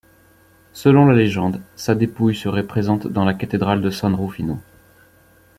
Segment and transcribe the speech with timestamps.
[0.73, 4.57] Selon la légende, sa dépouille serait présente dans la cathédrale San Rufino.